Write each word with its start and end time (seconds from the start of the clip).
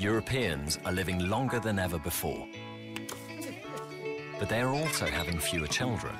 Europeans 0.00 0.78
are 0.84 0.92
living 0.92 1.28
longer 1.28 1.58
than 1.58 1.76
ever 1.76 1.98
before. 1.98 2.46
But 4.38 4.48
they 4.48 4.60
are 4.60 4.72
also 4.72 5.06
having 5.06 5.40
fewer 5.40 5.66
children. 5.66 6.14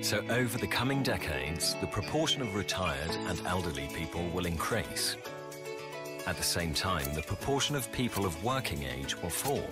So 0.00 0.18
over 0.30 0.56
the 0.58 0.68
coming 0.68 1.02
decades, 1.02 1.74
the 1.80 1.88
proportion 1.88 2.40
of 2.40 2.54
retired 2.54 3.10
and 3.28 3.44
elderly 3.46 3.88
people 3.92 4.24
will 4.32 4.46
increase. 4.46 5.16
At 6.24 6.36
the 6.36 6.44
same 6.44 6.72
time, 6.72 7.12
the 7.14 7.22
proportion 7.22 7.74
of 7.74 7.90
people 7.90 8.24
of 8.24 8.44
working 8.44 8.84
age 8.84 9.16
will 9.20 9.30
fall. 9.30 9.68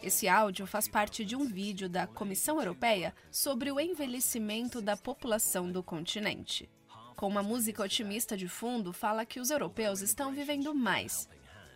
Esse 0.00 0.28
áudio 0.28 0.66
faz 0.68 0.86
parte 0.86 1.24
de 1.24 1.34
um 1.34 1.46
vídeo 1.48 1.88
da 1.88 2.06
Comissão 2.06 2.58
Europeia 2.58 3.12
sobre 3.30 3.72
o 3.72 3.80
envelhecimento 3.80 4.80
da 4.80 4.96
população 4.96 5.70
do 5.70 5.82
continente. 5.82 6.70
Com 7.16 7.26
uma 7.26 7.42
música 7.42 7.82
otimista 7.82 8.36
de 8.36 8.48
fundo, 8.48 8.92
fala 8.92 9.26
que 9.26 9.40
os 9.40 9.50
europeus 9.50 10.00
estão 10.00 10.32
vivendo 10.32 10.74
mais, 10.74 11.28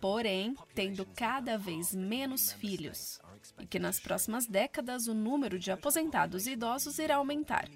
porém 0.05 0.53
tendo 0.75 1.03
cada 1.03 1.57
vez 1.57 1.95
menos 1.95 2.51
filhos, 2.51 3.19
e 3.59 3.65
que 3.65 3.79
nas 3.79 3.99
próximas 3.99 4.45
décadas 4.45 5.07
o 5.07 5.15
número 5.15 5.57
de 5.57 5.71
aposentados 5.71 6.45
e 6.45 6.51
idosos 6.51 6.99
irá 6.99 7.15
aumentar. 7.15 7.67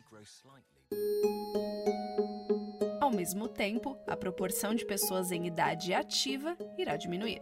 Ao 3.02 3.10
mesmo 3.10 3.48
tempo, 3.48 3.98
a 4.06 4.16
proporção 4.16 4.76
de 4.76 4.86
pessoas 4.86 5.32
em 5.32 5.48
idade 5.48 5.92
ativa 5.92 6.56
irá 6.78 6.96
diminuir. 6.98 7.40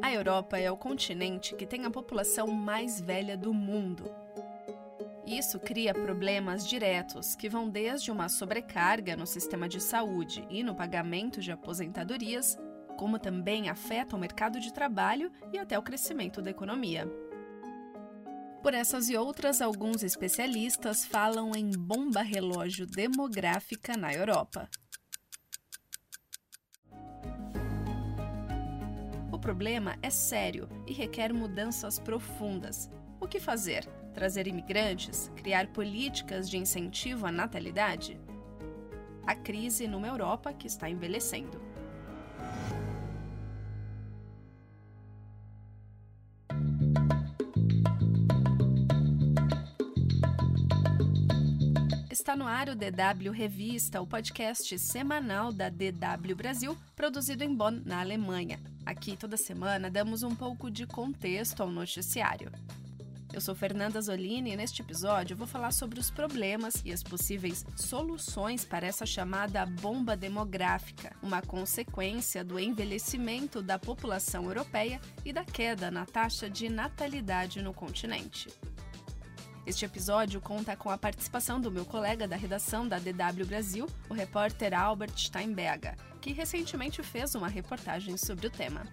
A 0.00 0.10
Europa 0.10 0.58
é 0.58 0.70
o 0.70 0.76
continente 0.78 1.54
que 1.54 1.66
tem 1.66 1.84
a 1.84 1.90
população 1.90 2.46
mais 2.46 2.98
velha 2.98 3.36
do 3.36 3.52
mundo. 3.52 4.10
Isso 5.26 5.58
cria 5.58 5.92
problemas 5.92 6.64
diretos 6.64 7.34
que 7.34 7.48
vão 7.48 7.68
desde 7.68 8.12
uma 8.12 8.28
sobrecarga 8.28 9.16
no 9.16 9.26
sistema 9.26 9.68
de 9.68 9.80
saúde 9.80 10.46
e 10.48 10.62
no 10.62 10.72
pagamento 10.72 11.40
de 11.40 11.50
aposentadorias, 11.50 12.56
como 12.96 13.18
também 13.18 13.68
afeta 13.68 14.14
o 14.14 14.18
mercado 14.18 14.60
de 14.60 14.72
trabalho 14.72 15.32
e 15.52 15.58
até 15.58 15.76
o 15.76 15.82
crescimento 15.82 16.40
da 16.40 16.50
economia. 16.50 17.10
Por 18.62 18.72
essas 18.72 19.08
e 19.08 19.16
outras, 19.16 19.60
alguns 19.60 20.04
especialistas 20.04 21.04
falam 21.04 21.52
em 21.56 21.70
bomba 21.70 22.22
relógio 22.22 22.86
demográfica 22.86 23.96
na 23.96 24.12
Europa. 24.12 24.68
O 29.32 29.38
problema 29.40 29.98
é 30.02 30.10
sério 30.10 30.68
e 30.86 30.92
requer 30.92 31.32
mudanças 31.32 31.98
profundas. 31.98 32.88
O 33.20 33.26
que 33.26 33.40
fazer? 33.40 33.86
Trazer 34.16 34.46
imigrantes? 34.46 35.30
Criar 35.36 35.66
políticas 35.66 36.48
de 36.48 36.56
incentivo 36.56 37.26
à 37.26 37.30
natalidade? 37.30 38.18
A 39.26 39.34
crise 39.34 39.86
numa 39.86 40.06
Europa 40.06 40.54
que 40.54 40.66
está 40.66 40.88
envelhecendo. 40.88 41.60
Está 52.10 52.34
no 52.34 52.46
ar 52.46 52.70
o 52.70 52.74
DW 52.74 53.30
Revista, 53.32 54.00
o 54.00 54.06
podcast 54.06 54.78
semanal 54.78 55.52
da 55.52 55.68
DW 55.68 56.34
Brasil, 56.34 56.74
produzido 56.96 57.44
em 57.44 57.54
Bonn, 57.54 57.82
na 57.84 58.00
Alemanha. 58.00 58.58
Aqui, 58.86 59.14
toda 59.14 59.36
semana, 59.36 59.90
damos 59.90 60.22
um 60.22 60.34
pouco 60.34 60.70
de 60.70 60.86
contexto 60.86 61.62
ao 61.62 61.70
noticiário. 61.70 62.50
Eu 63.36 63.40
sou 63.42 63.54
Fernanda 63.54 64.00
Zolini 64.00 64.52
e 64.52 64.56
neste 64.56 64.80
episódio 64.80 65.36
vou 65.36 65.46
falar 65.46 65.70
sobre 65.70 66.00
os 66.00 66.10
problemas 66.10 66.80
e 66.86 66.90
as 66.90 67.02
possíveis 67.02 67.66
soluções 67.76 68.64
para 68.64 68.86
essa 68.86 69.04
chamada 69.04 69.66
bomba 69.66 70.16
demográfica, 70.16 71.14
uma 71.22 71.42
consequência 71.42 72.42
do 72.42 72.58
envelhecimento 72.58 73.60
da 73.60 73.78
população 73.78 74.44
europeia 74.44 74.98
e 75.22 75.34
da 75.34 75.44
queda 75.44 75.90
na 75.90 76.06
taxa 76.06 76.48
de 76.48 76.70
natalidade 76.70 77.60
no 77.60 77.74
continente. 77.74 78.48
Este 79.66 79.84
episódio 79.84 80.40
conta 80.40 80.74
com 80.74 80.88
a 80.88 80.96
participação 80.96 81.60
do 81.60 81.70
meu 81.70 81.84
colega 81.84 82.26
da 82.26 82.36
redação 82.36 82.88
da 82.88 82.98
DW 82.98 83.44
Brasil, 83.46 83.86
o 84.08 84.14
repórter 84.14 84.72
Albert 84.72 85.14
Steinberger, 85.14 85.94
que 86.22 86.32
recentemente 86.32 87.02
fez 87.02 87.34
uma 87.34 87.48
reportagem 87.48 88.16
sobre 88.16 88.46
o 88.46 88.50
tema. 88.50 88.86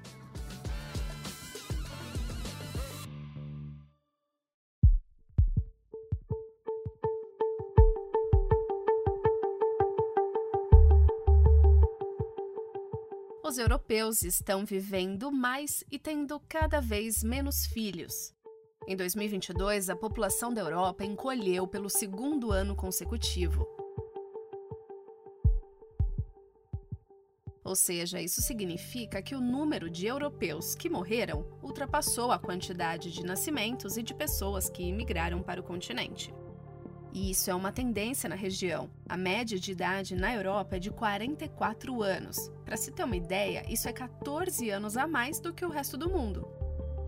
Os 13.45 13.57
europeus 13.57 14.23
estão 14.23 14.63
vivendo 14.63 15.29
mais 15.29 15.83
e 15.91 15.99
tendo 15.99 16.39
cada 16.47 16.79
vez 16.79 17.21
menos 17.21 17.65
filhos. 17.65 18.33
Em 18.87 18.95
2022, 18.95 19.89
a 19.89 19.97
população 19.97 20.53
da 20.53 20.61
Europa 20.61 21.03
encolheu 21.03 21.67
pelo 21.67 21.89
segundo 21.89 22.53
ano 22.53 22.73
consecutivo. 22.73 23.67
Ou 27.65 27.75
seja, 27.75 28.21
isso 28.21 28.41
significa 28.41 29.21
que 29.21 29.35
o 29.35 29.41
número 29.41 29.89
de 29.89 30.05
europeus 30.05 30.73
que 30.73 30.89
morreram 30.89 31.45
ultrapassou 31.61 32.31
a 32.31 32.39
quantidade 32.39 33.11
de 33.11 33.25
nascimentos 33.25 33.97
e 33.97 34.03
de 34.03 34.13
pessoas 34.13 34.69
que 34.69 34.83
imigraram 34.83 35.43
para 35.43 35.59
o 35.59 35.63
continente. 35.63 36.33
E 37.13 37.29
isso 37.29 37.51
é 37.51 37.53
uma 37.53 37.71
tendência 37.71 38.27
na 38.27 38.35
região. 38.35 38.89
A 39.07 39.15
média 39.15 39.59
de 39.59 39.71
idade 39.71 40.15
na 40.15 40.33
Europa 40.33 40.77
é 40.77 40.79
de 40.79 40.89
44 40.89 42.01
anos. 42.01 42.51
Para 42.65 42.75
se 42.75 42.91
ter 42.91 43.03
uma 43.03 43.15
ideia, 43.15 43.63
isso 43.71 43.87
é 43.87 43.93
14 43.93 44.67
anos 44.71 44.97
a 44.97 45.05
mais 45.05 45.39
do 45.39 45.53
que 45.53 45.63
o 45.63 45.69
resto 45.69 45.95
do 45.95 46.09
mundo. 46.09 46.47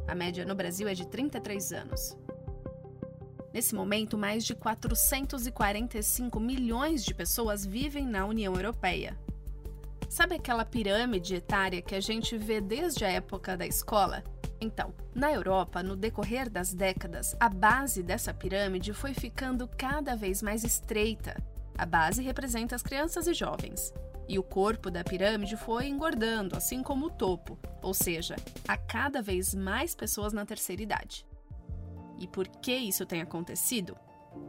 A 0.07 0.13
média 0.13 0.45
no 0.45 0.53
Brasil 0.53 0.87
é 0.87 0.93
de 0.93 1.07
33 1.07 1.73
anos. 1.73 2.15
Nesse 3.51 3.73
momento, 3.73 4.15
mais 4.15 4.45
de 4.45 4.53
445 4.53 6.39
milhões 6.39 7.03
de 7.03 7.13
pessoas 7.15 7.65
vivem 7.65 8.05
na 8.05 8.27
União 8.27 8.53
Europeia. 8.53 9.17
Sabe 10.07 10.35
aquela 10.35 10.63
pirâmide 10.63 11.35
etária 11.35 11.81
que 11.81 11.95
a 11.95 11.99
gente 11.99 12.37
vê 12.37 12.61
desde 12.61 13.03
a 13.03 13.09
época 13.09 13.57
da 13.57 13.65
escola? 13.65 14.23
Então, 14.59 14.93
na 15.13 15.31
Europa, 15.31 15.83
no 15.83 15.95
decorrer 15.95 16.49
das 16.49 16.73
décadas, 16.73 17.35
a 17.39 17.49
base 17.49 18.01
dessa 18.01 18.33
pirâmide 18.33 18.93
foi 18.93 19.13
ficando 19.13 19.67
cada 19.67 20.15
vez 20.15 20.41
mais 20.41 20.63
estreita. 20.63 21.35
A 21.77 21.85
base 21.85 22.21
representa 22.21 22.75
as 22.75 22.81
crianças 22.81 23.27
e 23.27 23.33
jovens 23.33 23.93
e 24.27 24.39
o 24.39 24.43
corpo 24.43 24.89
da 24.89 25.03
pirâmide 25.03 25.55
foi 25.55 25.87
engordando, 25.87 26.57
assim 26.57 26.81
como 26.81 27.07
o 27.07 27.09
topo, 27.09 27.57
ou 27.81 27.93
seja, 27.93 28.35
há 28.67 28.77
cada 28.77 29.21
vez 29.21 29.53
mais 29.53 29.95
pessoas 29.95 30.33
na 30.33 30.45
terceira 30.45 30.81
idade. 30.81 31.25
E 32.19 32.27
por 32.27 32.47
que 32.47 32.75
isso 32.75 33.05
tem 33.05 33.21
acontecido? 33.21 33.95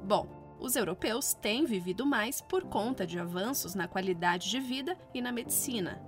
Bom, 0.04 0.56
os 0.58 0.76
europeus 0.76 1.34
têm 1.34 1.66
vivido 1.66 2.06
mais 2.06 2.40
por 2.40 2.64
conta 2.64 3.06
de 3.06 3.18
avanços 3.18 3.74
na 3.74 3.86
qualidade 3.86 4.48
de 4.48 4.60
vida 4.60 4.96
e 5.12 5.20
na 5.20 5.30
medicina. 5.30 6.00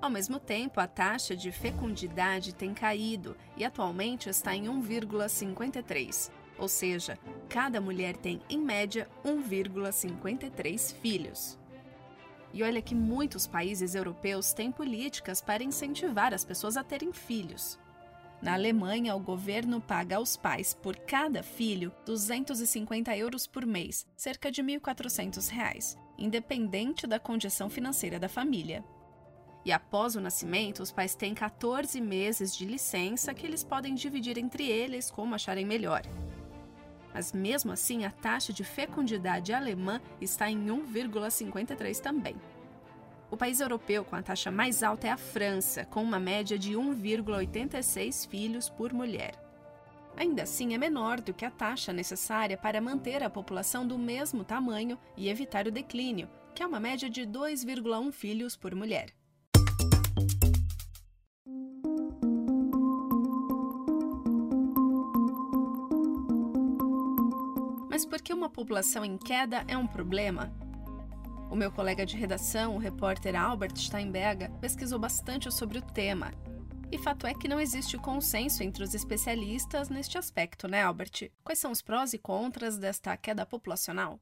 Ao 0.00 0.08
mesmo 0.08 0.40
tempo, 0.40 0.80
a 0.80 0.86
taxa 0.86 1.36
de 1.36 1.52
fecundidade 1.52 2.54
tem 2.54 2.72
caído 2.72 3.36
e 3.54 3.64
atualmente 3.64 4.30
está 4.30 4.56
em 4.56 4.64
1,53, 4.64 6.30
ou 6.58 6.68
seja, 6.68 7.18
cada 7.50 7.82
mulher 7.82 8.16
tem, 8.16 8.40
em 8.48 8.58
média, 8.58 9.06
1,53 9.22 10.94
filhos. 10.94 11.58
E 12.52 12.62
olha 12.62 12.80
que 12.80 12.94
muitos 12.94 13.46
países 13.46 13.94
europeus 13.94 14.54
têm 14.54 14.72
políticas 14.72 15.42
para 15.42 15.62
incentivar 15.62 16.32
as 16.32 16.46
pessoas 16.46 16.78
a 16.78 16.82
terem 16.82 17.12
filhos. 17.12 17.78
Na 18.40 18.54
Alemanha, 18.54 19.14
o 19.14 19.20
governo 19.20 19.82
paga 19.82 20.16
aos 20.16 20.34
pais, 20.34 20.72
por 20.72 20.96
cada 20.96 21.42
filho, 21.42 21.92
250 22.06 23.14
euros 23.18 23.46
por 23.46 23.66
mês, 23.66 24.06
cerca 24.16 24.50
de 24.50 24.62
1.400 24.62 25.50
reais, 25.50 25.98
independente 26.16 27.06
da 27.06 27.20
condição 27.20 27.68
financeira 27.68 28.18
da 28.18 28.30
família. 28.30 28.82
E 29.64 29.72
após 29.72 30.16
o 30.16 30.20
nascimento, 30.20 30.82
os 30.82 30.90
pais 30.90 31.14
têm 31.14 31.34
14 31.34 32.00
meses 32.00 32.56
de 32.56 32.64
licença 32.64 33.34
que 33.34 33.46
eles 33.46 33.62
podem 33.62 33.94
dividir 33.94 34.38
entre 34.38 34.66
eles 34.66 35.10
como 35.10 35.34
acharem 35.34 35.66
melhor. 35.66 36.02
Mas 37.12 37.32
mesmo 37.32 37.72
assim, 37.72 38.04
a 38.04 38.10
taxa 38.10 38.52
de 38.52 38.64
fecundidade 38.64 39.52
alemã 39.52 40.00
está 40.20 40.50
em 40.50 40.66
1,53 40.66 42.00
também. 42.00 42.36
O 43.30 43.36
país 43.36 43.60
europeu 43.60 44.04
com 44.04 44.16
a 44.16 44.22
taxa 44.22 44.50
mais 44.50 44.82
alta 44.82 45.06
é 45.06 45.10
a 45.10 45.16
França, 45.16 45.84
com 45.84 46.02
uma 46.02 46.18
média 46.18 46.58
de 46.58 46.72
1,86 46.72 48.28
filhos 48.28 48.68
por 48.68 48.92
mulher. 48.92 49.34
Ainda 50.16 50.42
assim, 50.42 50.74
é 50.74 50.78
menor 50.78 51.20
do 51.20 51.32
que 51.32 51.44
a 51.44 51.50
taxa 51.50 51.92
necessária 51.92 52.56
para 52.56 52.80
manter 52.80 53.22
a 53.22 53.30
população 53.30 53.86
do 53.86 53.96
mesmo 53.98 54.42
tamanho 54.42 54.98
e 55.16 55.28
evitar 55.28 55.66
o 55.66 55.70
declínio, 55.70 56.28
que 56.54 56.62
é 56.62 56.66
uma 56.66 56.80
média 56.80 57.08
de 57.08 57.22
2,1 57.22 58.10
filhos 58.10 58.56
por 58.56 58.74
mulher. 58.74 59.19
Por 68.10 68.20
que 68.20 68.34
uma 68.34 68.50
população 68.50 69.04
em 69.04 69.16
queda 69.16 69.64
é 69.68 69.76
um 69.76 69.86
problema? 69.86 70.52
O 71.48 71.54
meu 71.54 71.70
colega 71.70 72.04
de 72.04 72.16
redação, 72.16 72.74
o 72.74 72.78
repórter 72.78 73.40
Albert 73.40 73.76
Steinberger, 73.76 74.50
pesquisou 74.60 74.98
bastante 74.98 75.50
sobre 75.52 75.78
o 75.78 75.82
tema. 75.82 76.32
E 76.90 76.98
fato 76.98 77.24
é 77.24 77.32
que 77.32 77.46
não 77.46 77.60
existe 77.60 77.96
consenso 77.96 78.64
entre 78.64 78.82
os 78.82 78.94
especialistas 78.94 79.88
neste 79.88 80.18
aspecto, 80.18 80.66
né, 80.66 80.82
Albert? 80.82 81.30
Quais 81.44 81.60
são 81.60 81.70
os 81.70 81.80
prós 81.80 82.12
e 82.12 82.18
contras 82.18 82.76
desta 82.76 83.16
queda 83.16 83.46
populacional? 83.46 84.18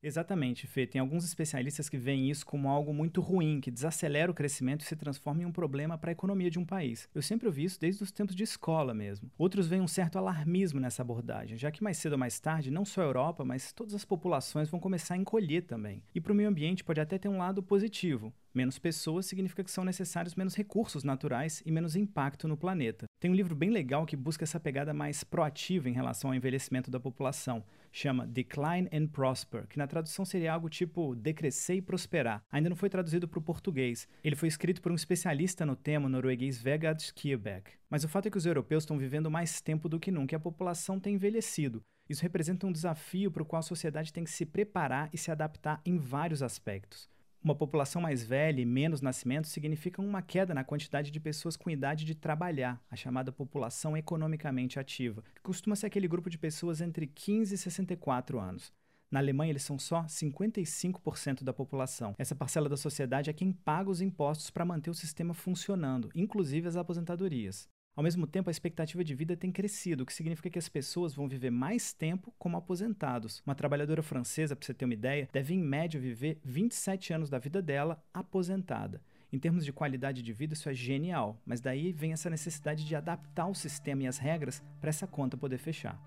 Exatamente, 0.00 0.64
Fê. 0.66 0.86
Tem 0.86 1.00
alguns 1.00 1.24
especialistas 1.24 1.88
que 1.88 1.98
veem 1.98 2.30
isso 2.30 2.46
como 2.46 2.68
algo 2.68 2.94
muito 2.94 3.20
ruim, 3.20 3.60
que 3.60 3.70
desacelera 3.70 4.30
o 4.30 4.34
crescimento 4.34 4.82
e 4.82 4.84
se 4.84 4.94
transforma 4.94 5.42
em 5.42 5.44
um 5.44 5.50
problema 5.50 5.98
para 5.98 6.10
a 6.10 6.12
economia 6.12 6.48
de 6.50 6.58
um 6.58 6.64
país. 6.64 7.08
Eu 7.12 7.20
sempre 7.20 7.48
ouvi 7.48 7.64
isso 7.64 7.80
desde 7.80 8.04
os 8.04 8.12
tempos 8.12 8.36
de 8.36 8.44
escola 8.44 8.94
mesmo. 8.94 9.28
Outros 9.36 9.66
veem 9.66 9.82
um 9.82 9.88
certo 9.88 10.16
alarmismo 10.16 10.78
nessa 10.78 11.02
abordagem, 11.02 11.58
já 11.58 11.72
que 11.72 11.82
mais 11.82 11.98
cedo 11.98 12.12
ou 12.12 12.18
mais 12.18 12.38
tarde, 12.38 12.70
não 12.70 12.84
só 12.84 13.00
a 13.00 13.04
Europa, 13.06 13.44
mas 13.44 13.72
todas 13.72 13.92
as 13.92 14.04
populações 14.04 14.70
vão 14.70 14.78
começar 14.78 15.14
a 15.14 15.18
encolher 15.18 15.62
também. 15.62 16.00
E 16.14 16.20
para 16.20 16.32
o 16.32 16.34
meio 16.34 16.48
ambiente 16.48 16.84
pode 16.84 17.00
até 17.00 17.18
ter 17.18 17.28
um 17.28 17.38
lado 17.38 17.60
positivo. 17.60 18.32
Menos 18.54 18.78
pessoas 18.78 19.26
significa 19.26 19.64
que 19.64 19.70
são 19.70 19.84
necessários 19.84 20.36
menos 20.36 20.54
recursos 20.54 21.02
naturais 21.02 21.60
e 21.66 21.72
menos 21.72 21.96
impacto 21.96 22.46
no 22.46 22.56
planeta. 22.56 23.07
Tem 23.20 23.28
um 23.28 23.34
livro 23.34 23.56
bem 23.56 23.70
legal 23.70 24.06
que 24.06 24.14
busca 24.14 24.44
essa 24.44 24.60
pegada 24.60 24.94
mais 24.94 25.24
proativa 25.24 25.88
em 25.88 25.92
relação 25.92 26.30
ao 26.30 26.36
envelhecimento 26.36 26.88
da 26.88 27.00
população. 27.00 27.64
Chama 27.90 28.24
Decline 28.24 28.88
and 28.92 29.08
Prosper, 29.08 29.66
que 29.66 29.76
na 29.76 29.88
tradução 29.88 30.24
seria 30.24 30.52
algo 30.52 30.68
tipo 30.68 31.16
decrescer 31.16 31.78
e 31.78 31.82
prosperar. 31.82 32.44
Ainda 32.48 32.68
não 32.68 32.76
foi 32.76 32.88
traduzido 32.88 33.26
para 33.26 33.40
o 33.40 33.42
português. 33.42 34.06
Ele 34.22 34.36
foi 34.36 34.46
escrito 34.46 34.80
por 34.80 34.92
um 34.92 34.94
especialista 34.94 35.66
no 35.66 35.74
tema 35.74 36.08
norueguês 36.08 36.62
Vegard 36.62 37.02
Skierbeck. 37.02 37.72
Mas 37.90 38.04
o 38.04 38.08
fato 38.08 38.28
é 38.28 38.30
que 38.30 38.38
os 38.38 38.46
europeus 38.46 38.84
estão 38.84 38.96
vivendo 38.96 39.28
mais 39.28 39.60
tempo 39.60 39.88
do 39.88 39.98
que 39.98 40.12
nunca 40.12 40.36
e 40.36 40.36
a 40.36 40.40
população 40.40 41.00
tem 41.00 41.16
envelhecido. 41.16 41.82
Isso 42.08 42.22
representa 42.22 42.68
um 42.68 42.72
desafio 42.72 43.32
para 43.32 43.42
o 43.42 43.46
qual 43.46 43.58
a 43.58 43.62
sociedade 43.64 44.12
tem 44.12 44.22
que 44.22 44.30
se 44.30 44.46
preparar 44.46 45.10
e 45.12 45.18
se 45.18 45.32
adaptar 45.32 45.80
em 45.84 45.98
vários 45.98 46.40
aspectos. 46.40 47.10
Uma 47.48 47.54
população 47.54 48.02
mais 48.02 48.22
velha 48.22 48.60
e 48.60 48.66
menos 48.66 49.00
nascimentos 49.00 49.50
significa 49.50 50.02
uma 50.02 50.20
queda 50.20 50.52
na 50.52 50.62
quantidade 50.62 51.10
de 51.10 51.18
pessoas 51.18 51.56
com 51.56 51.70
idade 51.70 52.04
de 52.04 52.14
trabalhar, 52.14 52.78
a 52.90 52.94
chamada 52.94 53.32
população 53.32 53.96
economicamente 53.96 54.78
ativa, 54.78 55.24
que 55.34 55.40
costuma 55.40 55.74
ser 55.74 55.86
aquele 55.86 56.06
grupo 56.06 56.28
de 56.28 56.36
pessoas 56.36 56.82
entre 56.82 57.06
15 57.06 57.54
e 57.54 57.56
64 57.56 58.38
anos. 58.38 58.70
Na 59.10 59.18
Alemanha, 59.18 59.50
eles 59.50 59.62
são 59.62 59.78
só 59.78 60.02
55% 60.02 61.42
da 61.42 61.54
população. 61.54 62.14
Essa 62.18 62.34
parcela 62.34 62.68
da 62.68 62.76
sociedade 62.76 63.30
é 63.30 63.32
quem 63.32 63.50
paga 63.50 63.88
os 63.88 64.02
impostos 64.02 64.50
para 64.50 64.66
manter 64.66 64.90
o 64.90 64.94
sistema 64.94 65.32
funcionando, 65.32 66.10
inclusive 66.14 66.68
as 66.68 66.76
aposentadorias. 66.76 67.66
Ao 67.98 68.04
mesmo 68.04 68.28
tempo, 68.28 68.48
a 68.48 68.52
expectativa 68.52 69.02
de 69.02 69.12
vida 69.12 69.36
tem 69.36 69.50
crescido, 69.50 70.04
o 70.04 70.06
que 70.06 70.12
significa 70.12 70.48
que 70.48 70.58
as 70.60 70.68
pessoas 70.68 71.12
vão 71.12 71.26
viver 71.26 71.50
mais 71.50 71.92
tempo 71.92 72.32
como 72.38 72.56
aposentados. 72.56 73.42
Uma 73.44 73.56
trabalhadora 73.56 74.04
francesa, 74.04 74.54
para 74.54 74.64
você 74.64 74.72
ter 74.72 74.84
uma 74.84 74.94
ideia, 74.94 75.28
deve 75.32 75.52
em 75.52 75.58
média 75.58 75.98
viver 75.98 76.38
27 76.44 77.12
anos 77.12 77.28
da 77.28 77.40
vida 77.40 77.60
dela 77.60 78.00
aposentada. 78.14 79.02
Em 79.32 79.38
termos 79.40 79.64
de 79.64 79.72
qualidade 79.72 80.22
de 80.22 80.32
vida, 80.32 80.54
isso 80.54 80.68
é 80.68 80.74
genial, 80.74 81.42
mas 81.44 81.60
daí 81.60 81.90
vem 81.90 82.12
essa 82.12 82.30
necessidade 82.30 82.86
de 82.86 82.94
adaptar 82.94 83.48
o 83.48 83.54
sistema 83.54 84.04
e 84.04 84.06
as 84.06 84.18
regras 84.18 84.62
para 84.80 84.90
essa 84.90 85.08
conta 85.08 85.36
poder 85.36 85.58
fechar. 85.58 86.00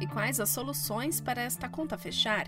E 0.00 0.06
quais 0.06 0.40
as 0.40 0.48
soluções 0.48 1.20
para 1.20 1.42
esta 1.42 1.68
conta 1.68 1.98
fechar? 1.98 2.46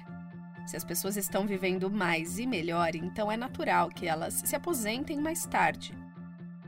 Se 0.67 0.75
as 0.75 0.85
pessoas 0.85 1.19
estão 1.19 1.47
vivendo 1.47 1.91
mais 1.91 2.39
e 2.39 2.47
melhor, 2.47 2.97
então 2.97 3.31
é 3.31 3.37
natural 3.37 3.91
que 3.91 4.07
elas 4.07 4.43
se 4.43 4.57
aposentem 4.57 5.21
mais 5.21 5.45
tarde. 5.45 6.06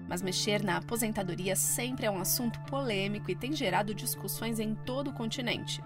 Mas 0.08 0.22
mexer 0.22 0.64
na 0.64 0.78
aposentadoria 0.78 1.54
sempre 1.54 2.06
é 2.06 2.10
um 2.10 2.20
assunto 2.20 2.58
polêmico 2.60 3.30
e 3.30 3.36
tem 3.36 3.52
gerado 3.52 3.94
discussões 3.94 4.58
em 4.58 4.74
todo 4.74 5.10
o 5.10 5.12
continente. 5.12 5.82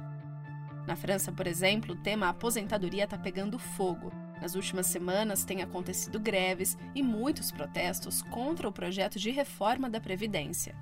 Na 0.86 0.96
França, 0.96 1.32
por 1.32 1.46
exemplo, 1.46 1.94
o 1.94 1.98
tema 1.98 2.28
aposentadoria 2.28 3.04
está 3.04 3.18
pegando 3.18 3.58
fogo. 3.58 4.12
Nas 4.40 4.54
últimas 4.54 4.86
semanas 4.86 5.44
têm 5.44 5.62
acontecido 5.62 6.18
greves 6.18 6.76
e 6.94 7.02
muitos 7.02 7.52
protestos 7.52 8.22
contra 8.22 8.68
o 8.68 8.72
projeto 8.72 9.18
de 9.18 9.30
reforma 9.30 9.90
da 9.90 10.00
Previdência. 10.00 10.74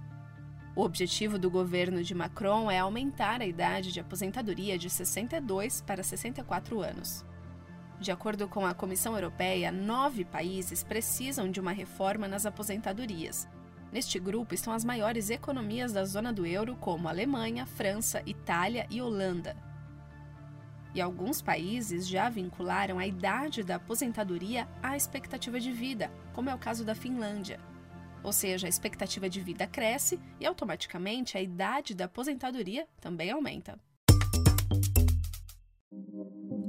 O 0.75 0.83
objetivo 0.83 1.39
do 1.39 1.51
governo 1.51 2.03
de 2.03 2.15
Macron 2.15 2.71
é 2.71 2.79
aumentar 2.79 3.43
a 3.43 3.47
idade 3.47 3.93
de 3.93 4.01
aposentadoria 4.01 4.79
de 4.79 4.89
62 4.89 5.83
para 5.83 6.03
64 6.03 6.81
anos. 6.81 7.25
De 8.01 8.11
acordo 8.11 8.49
com 8.49 8.65
a 8.65 8.73
Comissão 8.73 9.15
Europeia, 9.15 9.71
nove 9.71 10.25
países 10.25 10.83
precisam 10.83 11.51
de 11.51 11.61
uma 11.61 11.71
reforma 11.71 12.27
nas 12.27 12.47
aposentadorias. 12.47 13.47
Neste 13.93 14.19
grupo 14.19 14.55
estão 14.55 14.73
as 14.73 14.87
maiores 14.87 15.29
economias 15.29 15.93
da 15.93 16.03
zona 16.07 16.33
do 16.33 16.47
euro, 16.47 16.75
como 16.77 17.09
Alemanha, 17.09 17.67
França, 17.67 18.23
Itália 18.25 18.87
e 18.89 19.03
Holanda. 19.03 19.55
E 20.95 21.01
alguns 21.01 21.43
países 21.43 22.09
já 22.09 22.31
vincularam 22.31 22.99
a 22.99 23.07
idade 23.07 23.63
da 23.63 23.77
aposentadoria 23.77 24.67
à 24.83 24.97
expectativa 24.97 25.61
de 25.61 25.71
vida, 25.71 26.11
como 26.33 26.49
é 26.49 26.55
o 26.55 26.59
caso 26.59 26.87
da 26.87 26.95
Finlândia. 26.95 27.61
Ou 28.23 28.33
seja, 28.33 28.67
a 28.67 28.71
expectativa 28.71 29.29
de 29.29 29.43
vida 29.43 29.67
cresce 29.67 30.19
e 30.41 30.47
automaticamente 30.47 31.37
a 31.37 31.43
idade 31.43 31.95
da 31.95 32.07
aposentadoria 32.07 32.89
também 32.99 33.31
aumenta. 33.31 33.79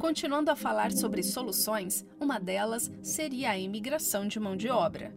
Continuando 0.01 0.49
a 0.49 0.55
falar 0.55 0.91
sobre 0.91 1.21
soluções, 1.21 2.03
uma 2.19 2.39
delas 2.39 2.91
seria 3.03 3.51
a 3.51 3.57
imigração 3.59 4.27
de 4.27 4.39
mão 4.39 4.57
de 4.57 4.67
obra. 4.67 5.13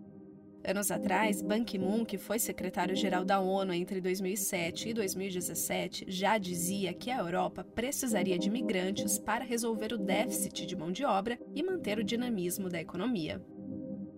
Anos 0.63 0.91
atrás, 0.91 1.41
Ban 1.41 1.65
Ki-moon, 1.65 2.05
que 2.05 2.19
foi 2.19 2.39
secretário-geral 2.39 3.25
da 3.25 3.41
ONU 3.41 3.73
entre 3.73 3.99
2007 3.99 4.91
e 4.91 4.93
2017, 4.93 6.05
já 6.07 6.37
dizia 6.37 6.93
que 6.93 7.11
a 7.11 7.17
Europa 7.17 7.65
precisaria 7.65 8.39
de 8.39 8.51
migrantes 8.51 9.19
para 9.19 9.43
resolver 9.43 9.95
o 9.95 9.99
déficit 9.99 10.67
de 10.67 10.77
mão 10.77 10.93
de 10.93 11.03
obra 11.03 11.41
e 11.55 11.63
manter 11.63 11.99
o 11.99 12.05
dinamismo 12.05 12.69
da 12.69 12.79
economia. 12.79 13.43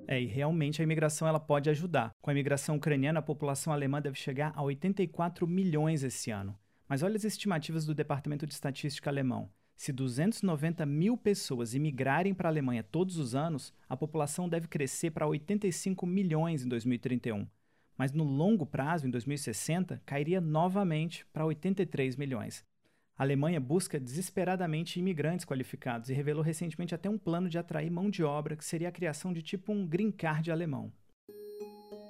É, 0.08 0.20
e 0.20 0.26
realmente 0.26 0.82
a 0.82 0.84
imigração 0.84 1.28
ela 1.28 1.38
pode 1.38 1.70
ajudar. 1.70 2.10
Com 2.20 2.30
a 2.30 2.32
imigração 2.32 2.74
ucraniana, 2.74 3.20
a 3.20 3.22
população 3.22 3.72
alemã 3.72 4.02
deve 4.02 4.18
chegar 4.18 4.52
a 4.56 4.64
84 4.64 5.46
milhões 5.46 6.02
esse 6.02 6.32
ano. 6.32 6.58
Mas 6.88 7.04
olha 7.04 7.14
as 7.14 7.24
estimativas 7.24 7.86
do 7.86 7.94
Departamento 7.94 8.44
de 8.44 8.52
Estatística 8.52 9.08
alemão. 9.08 9.48
Se 9.76 9.92
290 9.92 10.86
mil 10.86 11.18
pessoas 11.18 11.74
imigrarem 11.74 12.32
para 12.32 12.48
a 12.48 12.50
Alemanha 12.50 12.82
todos 12.82 13.18
os 13.18 13.34
anos, 13.34 13.74
a 13.86 13.96
população 13.96 14.48
deve 14.48 14.66
crescer 14.66 15.10
para 15.10 15.26
85 15.26 16.06
milhões 16.06 16.64
em 16.64 16.68
2031. 16.68 17.46
Mas 17.96 18.10
no 18.10 18.24
longo 18.24 18.64
prazo, 18.64 19.06
em 19.06 19.10
2060, 19.10 20.02
cairia 20.06 20.40
novamente 20.40 21.26
para 21.26 21.44
83 21.44 22.16
milhões. 22.16 22.64
A 23.18 23.22
Alemanha 23.22 23.60
busca 23.60 24.00
desesperadamente 24.00 24.98
imigrantes 24.98 25.44
qualificados 25.44 26.08
e 26.08 26.14
revelou 26.14 26.42
recentemente 26.42 26.94
até 26.94 27.08
um 27.08 27.18
plano 27.18 27.48
de 27.48 27.58
atrair 27.58 27.90
mão 27.90 28.08
de 28.10 28.24
obra 28.24 28.56
que 28.56 28.64
seria 28.64 28.88
a 28.88 28.92
criação 28.92 29.32
de 29.32 29.42
tipo 29.42 29.72
um 29.72 29.86
green 29.86 30.10
card 30.10 30.50
alemão. 30.50 30.92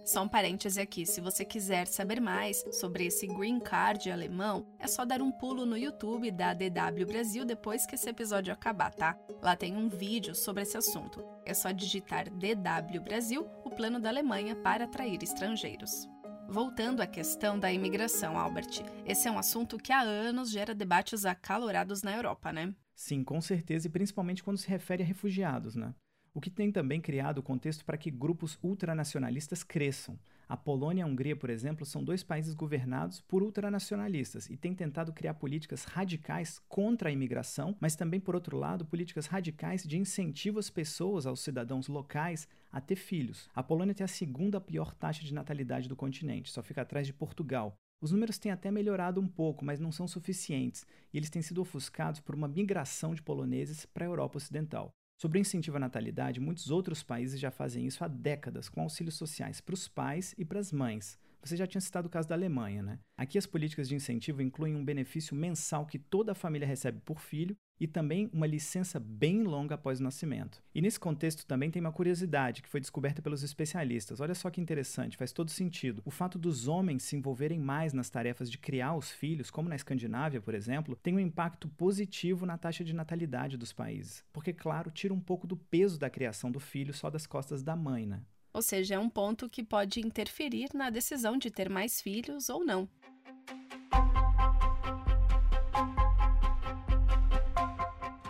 Só 0.06 0.22
um 0.22 0.28
parêntese 0.28 0.80
aqui: 0.80 1.04
se 1.04 1.20
você 1.20 1.44
quiser 1.44 1.88
saber 1.88 2.20
mais 2.20 2.64
sobre 2.70 3.06
esse 3.06 3.26
Green 3.26 3.58
Card 3.58 4.08
alemão, 4.08 4.64
é 4.78 4.86
só 4.86 5.04
dar 5.04 5.20
um 5.20 5.32
pulo 5.32 5.66
no 5.66 5.76
YouTube 5.76 6.30
da 6.30 6.54
DW 6.54 7.04
Brasil 7.04 7.44
depois 7.44 7.84
que 7.84 7.96
esse 7.96 8.08
episódio 8.08 8.52
acabar, 8.52 8.94
tá? 8.94 9.18
Lá 9.42 9.56
tem 9.56 9.76
um 9.76 9.88
vídeo 9.88 10.32
sobre 10.32 10.62
esse 10.62 10.76
assunto. 10.76 11.25
É 11.44 11.52
só 11.52 11.72
digitar 11.72 12.30
DW 12.30 13.00
Brasil, 13.02 13.48
o 13.64 13.70
plano 13.70 13.98
da 13.98 14.08
Alemanha 14.08 14.54
para 14.54 14.84
atrair 14.84 15.20
estrangeiros. 15.25 16.08
Voltando 16.48 17.00
à 17.00 17.06
questão 17.08 17.58
da 17.58 17.72
imigração, 17.72 18.38
Albert, 18.38 18.84
esse 19.04 19.26
é 19.26 19.30
um 19.30 19.40
assunto 19.40 19.76
que 19.76 19.92
há 19.92 20.02
anos 20.02 20.52
gera 20.52 20.72
debates 20.72 21.25
acalorados 21.25 22.04
na 22.04 22.14
Europa, 22.14 22.52
né? 22.52 22.72
Sim, 22.94 23.25
com 23.25 23.40
certeza, 23.40 23.88
e 23.88 23.90
principalmente 23.90 24.44
quando 24.44 24.58
se 24.58 24.68
refere 24.68 25.02
a 25.02 25.06
refugiados, 25.06 25.75
né? 25.75 25.92
O 26.37 26.40
que 26.40 26.50
tem 26.50 26.71
também 26.71 27.00
criado 27.00 27.38
o 27.38 27.43
contexto 27.43 27.83
para 27.83 27.97
que 27.97 28.11
grupos 28.11 28.59
ultranacionalistas 28.62 29.64
cresçam. 29.64 30.19
A 30.47 30.55
Polônia 30.55 31.00
e 31.00 31.02
a 31.02 31.07
Hungria, 31.07 31.35
por 31.35 31.49
exemplo, 31.49 31.87
são 31.87 32.05
dois 32.05 32.23
países 32.23 32.52
governados 32.52 33.23
por 33.23 33.43
ultranacionalistas 33.43 34.50
e 34.50 34.55
têm 34.55 34.75
tentado 34.75 35.14
criar 35.14 35.33
políticas 35.33 35.85
radicais 35.85 36.61
contra 36.69 37.09
a 37.09 37.12
imigração, 37.12 37.75
mas 37.81 37.97
também, 37.97 38.21
por 38.21 38.35
outro 38.35 38.59
lado, 38.59 38.85
políticas 38.85 39.25
radicais 39.25 39.83
de 39.83 39.97
incentivo 39.97 40.59
às 40.59 40.69
pessoas, 40.69 41.25
aos 41.25 41.40
cidadãos 41.40 41.88
locais, 41.88 42.47
a 42.71 42.83
ter 42.83 42.97
filhos. 42.97 43.49
A 43.55 43.62
Polônia 43.62 43.95
tem 43.95 44.05
a 44.05 44.09
segunda 44.09 44.61
pior 44.61 44.95
taxa 44.95 45.25
de 45.25 45.33
natalidade 45.33 45.88
do 45.88 45.97
continente, 45.97 46.52
só 46.52 46.62
fica 46.62 46.83
atrás 46.83 47.07
de 47.07 47.14
Portugal. 47.14 47.75
Os 47.99 48.12
números 48.12 48.37
têm 48.37 48.52
até 48.52 48.71
melhorado 48.71 49.23
um 49.23 49.26
pouco, 49.26 49.64
mas 49.64 49.81
não 49.81 49.90
são 49.90 50.07
suficientes, 50.07 50.87
e 51.14 51.16
eles 51.16 51.31
têm 51.31 51.40
sido 51.40 51.62
ofuscados 51.62 52.21
por 52.21 52.35
uma 52.35 52.47
migração 52.47 53.14
de 53.14 53.23
poloneses 53.23 53.87
para 53.87 54.05
a 54.05 54.09
Europa 54.09 54.37
Ocidental. 54.37 54.93
Sobre 55.18 55.38
o 55.38 55.40
incentivo 55.40 55.78
à 55.78 55.80
natalidade, 55.80 56.40
muitos 56.40 56.70
outros 56.70 57.02
países 57.02 57.40
já 57.40 57.50
fazem 57.50 57.87
isso 57.87 58.04
há 58.04 58.08
décadas, 58.08 58.68
com 58.68 58.82
auxílios 58.82 59.14
sociais 59.14 59.62
para 59.62 59.73
os 59.73 59.88
pais 59.88 60.35
e 60.37 60.44
para 60.44 60.61
as 60.61 60.70
mães. 60.70 61.18
Você 61.42 61.56
já 61.56 61.66
tinha 61.66 61.80
citado 61.80 62.06
o 62.06 62.11
caso 62.11 62.28
da 62.28 62.35
Alemanha, 62.35 62.82
né? 62.82 62.99
Aqui 63.16 63.38
as 63.38 63.46
políticas 63.46 63.88
de 63.88 63.94
incentivo 63.94 64.42
incluem 64.42 64.76
um 64.76 64.85
benefício 64.85 65.35
mensal 65.35 65.87
que 65.87 65.99
toda 65.99 66.32
a 66.32 66.35
família 66.35 66.68
recebe 66.68 67.00
por 67.00 67.18
filho 67.18 67.56
e 67.78 67.87
também 67.87 68.30
uma 68.33 68.47
licença 68.47 68.99
bem 68.99 69.42
longa 69.42 69.75
após 69.75 70.00
o 70.00 70.02
nascimento. 70.02 70.62
E 70.75 70.80
nesse 70.80 70.99
contexto 70.99 71.47
também 71.47 71.71
tem 71.71 71.80
uma 71.80 71.92
curiosidade 71.92 72.62
que 72.62 72.68
foi 72.68 72.80
descoberta 72.80 73.23
pelos 73.23 73.42
especialistas. 73.42 74.21
Olha 74.21 74.35
só 74.35 74.50
que 74.50 74.61
interessante, 74.61 75.16
faz 75.16 75.33
todo 75.33 75.50
sentido. 75.50 76.02
O 76.04 76.11
fato 76.11 76.38
dos 76.38 76.68
homens 76.68 77.02
se 77.02 77.16
envolverem 77.16 77.59
mais 77.59 77.92
nas 77.92 78.11
tarefas 78.11 78.50
de 78.50 78.59
criar 78.59 78.95
os 78.95 79.11
filhos, 79.11 79.50
como 79.50 79.68
na 79.68 79.76
Escandinávia, 79.76 80.40
por 80.40 80.54
exemplo, 80.54 80.97
tem 80.97 81.14
um 81.14 81.21
impacto 81.21 81.68
positivo 81.68 82.47
na 82.47 82.59
taxa 82.59 82.85
de 82.85 82.95
natalidade 82.95 83.56
dos 83.56 83.73
países. 83.73 84.25
Porque, 84.33 84.52
claro, 84.52 84.90
tira 84.90 85.12
um 85.12 85.21
pouco 85.21 85.47
do 85.47 85.56
peso 85.56 85.99
da 85.99 86.11
criação 86.11 86.50
do 86.50 86.61
filho 86.61 86.95
só 86.95 87.11
das 87.11 87.26
costas 87.26 87.62
da 87.62 87.76
mãe, 87.76 88.06
né? 88.06 88.23
Ou 88.52 88.62
seja, 88.62 88.95
é 88.95 88.99
um 88.99 89.11
ponto 89.11 89.50
que 89.50 89.62
pode 89.62 90.00
interferir 90.00 90.71
na 90.73 90.88
decisão 90.88 91.37
de 91.37 91.50
ter 91.50 91.68
mais 91.68 92.00
filhos 92.00 92.49
ou 92.49 92.64
não. 92.64 92.88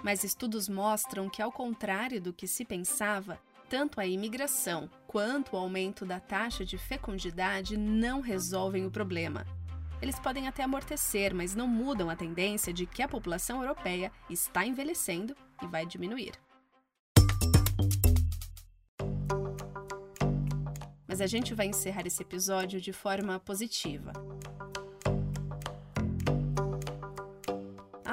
Mas 0.07 0.23
estudos 0.23 0.69
mostram 0.69 1.29
que, 1.29 1.43
ao 1.43 1.51
contrário 1.51 2.21
do 2.21 2.33
que 2.33 2.47
se 2.47 2.65
pensava, 2.65 3.41
tanto 3.69 4.01
a 4.01 4.07
imigração 4.07 4.89
quanto 5.05 5.55
o 5.55 5.57
aumento 5.57 6.07
da 6.07 6.21
taxa 6.21 6.65
de 6.65 6.79
fecundidade 6.79 7.77
não 7.77 8.21
resolvem 8.21 8.87
o 8.87 8.91
problema. 8.91 9.45
Eles 10.01 10.21
podem 10.21 10.47
até 10.47 10.63
amortecer, 10.63 11.35
mas 11.35 11.57
não 11.57 11.67
mudam 11.67 12.09
a 12.09 12.15
tendência 12.15 12.73
de 12.73 12.87
que 12.87 13.03
a 13.03 13.09
população 13.09 13.63
europeia 13.63 14.13
está 14.31 14.65
envelhecendo 14.65 15.37
e 15.61 15.67
vai 15.67 15.85
diminuir. 15.85 16.35
mas 21.17 21.23
a 21.23 21.27
gente 21.27 21.55
vai 21.55 21.67
encerrar 21.67 22.07
esse 22.07 22.23
episódio 22.23 22.79
de 22.79 22.93
forma 22.93 23.41
positiva. 23.41 24.13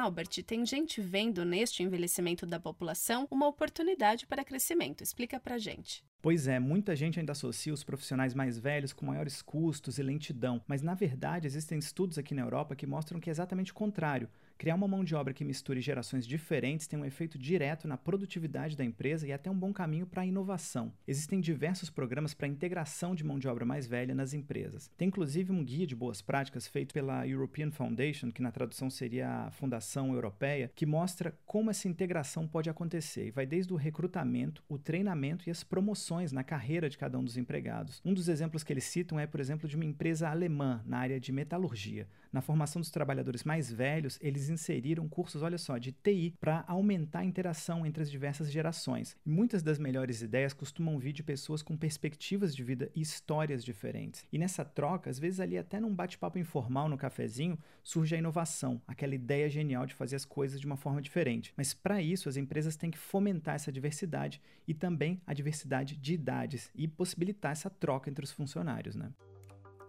Albert, 0.04 0.44
tem 0.46 0.66
gente 0.66 1.00
vendo 1.00 1.46
neste 1.46 1.82
envelhecimento 1.82 2.46
da 2.46 2.60
população 2.60 3.26
uma 3.32 3.48
oportunidade 3.48 4.28
para 4.28 4.44
crescimento. 4.44 5.02
Explica 5.02 5.40
pra 5.40 5.58
gente. 5.58 6.04
Pois 6.22 6.46
é, 6.46 6.60
muita 6.60 6.94
gente 6.94 7.20
ainda 7.20 7.32
associa 7.32 7.74
os 7.74 7.86
profissionais 7.86 8.34
mais 8.34 8.60
velhos 8.60 8.92
com 8.92 9.06
maiores 9.06 9.42
custos 9.42 9.98
e 9.98 10.04
lentidão, 10.04 10.62
mas 10.68 10.82
na 10.82 10.94
verdade 10.94 11.48
existem 11.48 11.80
estudos 11.80 12.18
aqui 12.18 12.34
na 12.34 12.42
Europa 12.42 12.76
que 12.76 12.86
mostram 12.86 13.18
que 13.18 13.30
é 13.30 13.32
exatamente 13.32 13.72
o 13.72 13.76
contrário. 13.76 14.30
Criar 14.64 14.76
uma 14.76 14.88
mão 14.88 15.04
de 15.04 15.14
obra 15.14 15.34
que 15.34 15.44
misture 15.44 15.82
gerações 15.82 16.26
diferentes 16.26 16.88
tem 16.88 16.98
um 16.98 17.04
efeito 17.04 17.38
direto 17.38 17.86
na 17.86 17.98
produtividade 17.98 18.78
da 18.78 18.86
empresa 18.86 19.28
e 19.28 19.34
até 19.34 19.52
um 19.52 19.60
bom 19.60 19.74
caminho 19.74 20.08
para 20.08 20.22
a 20.22 20.26
inovação. 20.26 20.94
Existem 21.06 21.42
diversos 21.42 21.90
programas 21.90 22.34
para 22.34 22.48
integração 22.48 23.14
de 23.14 23.26
mão 23.26 23.38
de 23.38 23.46
obra 23.46 23.66
mais 23.66 23.86
velha 23.86 24.16
nas 24.16 24.34
empresas. 24.34 24.90
Tem 24.98 25.10
inclusive 25.10 25.52
um 25.52 25.62
guia 25.62 25.86
de 25.86 25.94
boas 25.94 26.22
práticas 26.22 26.66
feito 26.66 26.94
pela 26.94 27.28
European 27.28 27.72
Foundation, 27.72 28.32
que 28.32 28.42
na 28.42 28.54
tradução 28.54 28.90
seria 28.90 29.48
a 29.48 29.52
Fundação 29.52 30.14
Europeia, 30.14 30.72
que 30.74 30.86
mostra 30.86 31.38
como 31.46 31.70
essa 31.70 31.90
integração 31.90 32.48
pode 32.48 32.70
acontecer 32.70 33.28
e 33.28 33.32
vai 33.32 33.46
desde 33.46 33.74
o 33.74 33.76
recrutamento, 33.76 34.64
o 34.70 34.78
treinamento 34.78 35.50
e 35.50 35.52
as 35.52 35.62
promoções 35.62 36.32
na 36.32 36.42
carreira 36.42 36.90
de 36.90 36.98
cada 36.98 37.20
um 37.20 37.24
dos 37.26 37.36
empregados. 37.36 38.02
Um 38.06 38.14
dos 38.14 38.30
exemplos 38.30 38.64
que 38.64 38.72
eles 38.72 38.86
citam 38.86 39.20
é, 39.20 39.28
por 39.28 39.42
exemplo, 39.42 39.68
de 39.68 39.76
uma 39.76 39.84
empresa 39.84 40.30
alemã 40.30 40.82
na 40.86 41.00
área 41.00 41.20
de 41.20 41.34
metalurgia. 41.34 42.08
Na 42.32 42.42
formação 42.42 42.82
dos 42.82 42.90
trabalhadores 42.90 43.44
mais 43.44 43.72
velhos, 43.72 44.18
eles 44.20 44.50
inseriram 44.54 45.08
cursos, 45.10 45.42
olha 45.42 45.58
só, 45.58 45.78
de 45.78 45.92
TI 45.92 46.36
para 46.40 46.64
aumentar 46.68 47.20
a 47.20 47.26
interação 47.26 47.86
entre 47.86 48.04
as 48.04 48.10
diversas 48.10 48.52
gerações. 48.52 49.16
E 49.26 49.30
muitas 49.30 49.62
das 49.62 49.78
melhores 49.78 50.22
ideias 50.22 50.54
costumam 50.54 50.98
vir 50.98 51.12
de 51.12 51.24
pessoas 51.24 51.62
com 51.62 51.76
perspectivas 51.76 52.56
de 52.56 52.64
vida 52.64 52.90
e 52.96 53.02
histórias 53.02 53.64
diferentes. 53.64 54.26
E 54.32 54.38
nessa 54.38 54.64
troca, 54.64 55.10
às 55.10 55.20
vezes 55.20 55.40
ali 55.40 55.58
até 55.58 55.80
num 55.80 55.94
bate-papo 55.94 56.38
informal 56.38 56.88
no 56.88 56.98
cafezinho, 56.98 57.58
surge 57.84 58.16
a 58.16 58.18
inovação, 58.18 58.82
aquela 58.88 59.16
ideia 59.16 59.50
genial 59.50 59.86
de 59.86 59.94
fazer 59.94 60.16
as 60.16 60.26
coisas 60.26 60.60
de 60.60 60.66
uma 60.66 60.78
forma 60.78 61.02
diferente. 61.02 61.54
Mas 61.58 61.74
para 61.74 62.02
isso, 62.02 62.30
as 62.30 62.38
empresas 62.38 62.76
têm 62.76 62.92
que 62.92 62.98
fomentar 62.98 63.56
essa 63.56 63.72
diversidade 63.72 64.42
e 64.68 64.74
também 64.74 65.22
a 65.26 65.34
diversidade 65.34 65.96
de 65.96 66.14
idades 66.14 66.70
e 66.76 66.88
possibilitar 66.88 67.52
essa 67.52 67.70
troca 67.70 68.10
entre 68.10 68.24
os 68.24 68.32
funcionários, 68.32 68.96
né? 68.96 69.12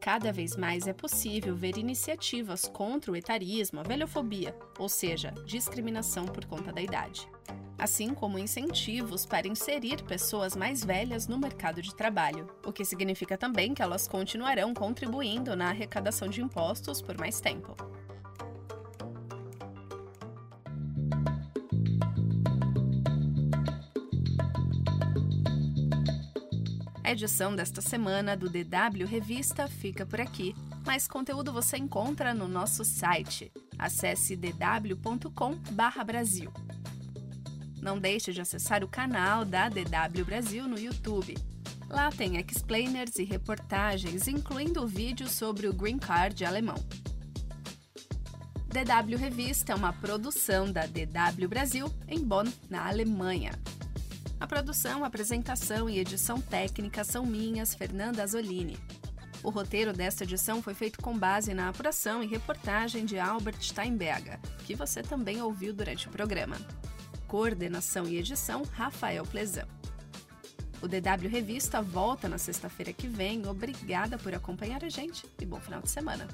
Cada 0.05 0.31
vez 0.31 0.55
mais 0.55 0.87
é 0.87 0.93
possível 0.93 1.57
ver 1.57 1.79
iniciativas 1.79 2.69
contra 2.69 3.11
o 3.11 3.17
etarismo, 3.17 3.81
a 3.81 3.83
velhofobia, 3.83 4.55
ou 4.79 4.87
seja, 4.87 5.31
discriminação 5.47 6.27
por 6.27 6.45
conta 6.45 6.71
da 6.71 6.83
idade. 6.83 7.27
Assim 7.79 8.13
como 8.13 8.39
incentivos 8.39 9.25
para 9.25 9.49
inserir 9.49 10.03
pessoas 10.03 10.55
mais 10.55 10.85
velhas 10.85 11.27
no 11.27 11.39
mercado 11.39 11.81
de 11.81 11.95
trabalho, 11.95 12.47
o 12.67 12.71
que 12.71 12.85
significa 12.85 13.39
também 13.39 13.73
que 13.73 13.81
elas 13.81 14.07
continuarão 14.07 14.75
contribuindo 14.75 15.57
na 15.57 15.71
arrecadação 15.71 16.29
de 16.29 16.43
impostos 16.43 17.01
por 17.01 17.17
mais 17.17 17.41
tempo. 17.41 17.75
Edição 27.15 27.55
desta 27.55 27.81
semana 27.81 28.37
do 28.37 28.51
DW 28.51 29.07
Revista 29.07 29.69
fica 29.69 30.05
por 30.05 30.21
aqui. 30.21 30.55
Mais 30.85 31.09
conteúdo 31.09 31.51
você 31.53 31.79
encontra 31.79 32.35
no 32.35 32.49
nosso 32.49 32.85
site. 32.85 33.53
Acesse 33.79 34.37
dw.com/brasil. 34.37 36.53
Não 37.81 37.97
deixe 37.99 38.33
de 38.33 38.41
acessar 38.41 38.83
o 38.83 38.89
canal 38.89 39.45
da 39.45 39.69
DW 39.69 40.25
Brasil 40.25 40.67
no 40.67 40.77
YouTube. 40.79 41.37
Lá 41.89 42.11
tem 42.11 42.37
explainers 42.37 43.15
e 43.17 43.25
reportagens, 43.25 44.27
incluindo 44.27 44.83
o 44.83 44.87
vídeo 44.87 45.29
sobre 45.29 45.69
o 45.69 45.73
Green 45.73 45.99
Card 45.99 46.45
alemão. 46.45 46.75
DW 48.69 49.17
Revista 49.17 49.73
é 49.73 49.77
uma 49.77 49.93
produção 49.93 50.73
da 50.73 50.87
DW 50.87 51.49
Brasil 51.49 51.89
em 52.09 52.19
Bonn, 52.19 52.51
na 52.69 52.89
Alemanha. 52.89 53.53
A 54.45 54.47
produção, 54.47 55.03
apresentação 55.07 55.89
e 55.89 55.99
edição 55.99 56.39
técnica 56.39 57.03
são 57.03 57.25
minhas, 57.25 57.75
Fernanda 57.75 58.23
Azolini. 58.23 58.79
O 59.43 59.49
roteiro 59.49 59.91
desta 59.91 60.25
edição 60.25 60.61
foi 60.61 60.75
feito 60.75 61.01
com 61.01 61.17
base 61.19 61.55
na 61.55 61.71
apuração 61.71 62.23
e 62.23 62.27
reportagem 62.27 63.07
de 63.07 63.19
Albert 63.19 63.57
Steinberger, 63.63 64.39
que 64.67 64.75
você 64.75 65.01
também 65.01 65.41
ouviu 65.41 65.73
durante 65.73 66.09
o 66.09 66.11
programa. 66.11 66.59
Coordenação 67.27 68.07
e 68.07 68.19
edição, 68.19 68.65
Rafael 68.71 69.25
Plezão. 69.25 69.67
O 70.83 70.87
DW 70.87 71.27
Revista 71.27 71.81
volta 71.81 72.29
na 72.29 72.37
sexta-feira 72.37 72.93
que 72.93 73.09
vem. 73.09 73.49
Obrigada 73.49 74.19
por 74.19 74.35
acompanhar 74.35 74.85
a 74.85 74.91
gente 74.91 75.25
e 75.41 75.47
bom 75.47 75.59
final 75.59 75.81
de 75.81 75.91
semana. 75.91 76.29